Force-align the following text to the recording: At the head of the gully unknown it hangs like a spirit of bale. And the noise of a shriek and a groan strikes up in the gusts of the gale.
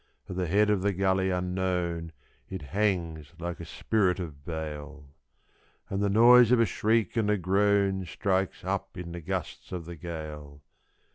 At 0.27 0.35
the 0.35 0.47
head 0.47 0.71
of 0.71 0.81
the 0.81 0.93
gully 0.93 1.29
unknown 1.29 2.11
it 2.49 2.63
hangs 2.73 3.33
like 3.37 3.59
a 3.59 3.65
spirit 3.65 4.19
of 4.19 4.43
bale. 4.43 5.05
And 5.91 6.01
the 6.01 6.09
noise 6.09 6.51
of 6.51 6.59
a 6.59 6.65
shriek 6.65 7.15
and 7.17 7.29
a 7.29 7.37
groan 7.37 8.05
strikes 8.07 8.63
up 8.63 8.97
in 8.97 9.11
the 9.11 9.21
gusts 9.21 9.71
of 9.71 9.85
the 9.85 9.95
gale. 9.95 10.63